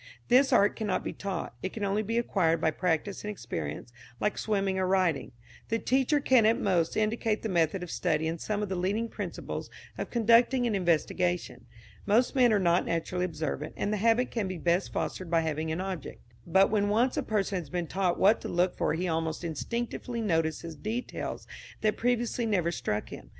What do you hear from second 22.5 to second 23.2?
struck